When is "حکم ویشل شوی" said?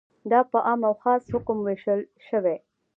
1.33-2.57